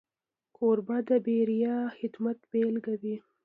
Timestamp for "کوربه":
0.57-0.97